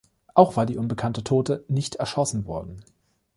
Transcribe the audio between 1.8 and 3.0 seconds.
erschossen worden.